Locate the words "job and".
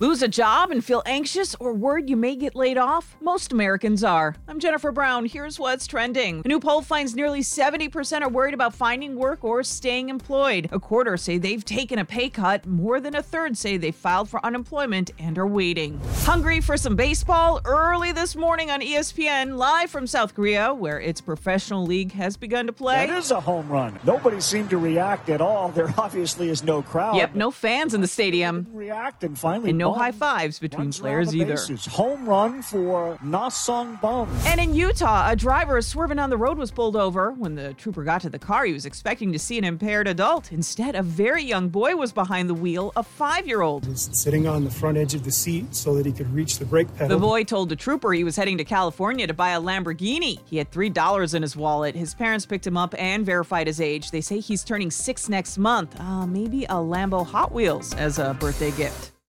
0.28-0.84